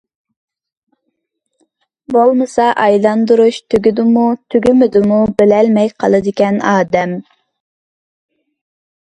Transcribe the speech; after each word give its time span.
بولمىسا 2.15 2.65
ئايلاندۇرۇش 2.85 3.59
تۈگىدىمۇ 3.75 4.25
تۈگىمىدىمۇ 4.55 5.21
بىلەلمەي 5.43 5.93
قالىدىكەن 6.01 6.59
ئادەم. 6.73 7.17